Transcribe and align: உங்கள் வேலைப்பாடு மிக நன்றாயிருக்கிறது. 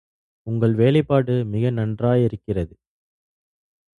உங்கள் 0.47 0.73
வேலைப்பாடு 0.73 1.45
மிக 1.45 1.69
நன்றாயிருக்கிறது. 1.69 2.73